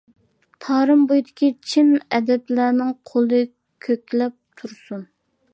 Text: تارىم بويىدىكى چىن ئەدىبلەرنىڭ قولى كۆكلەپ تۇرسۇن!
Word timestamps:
تارىم 0.67 1.03
بويىدىكى 1.11 1.49
چىن 1.73 1.93
ئەدىبلەرنىڭ 2.17 2.91
قولى 3.13 3.45
كۆكلەپ 3.89 4.39
تۇرسۇن! 4.63 5.07